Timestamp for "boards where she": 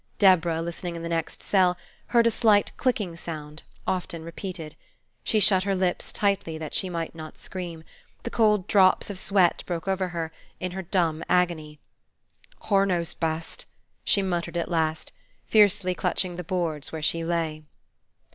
16.43-17.23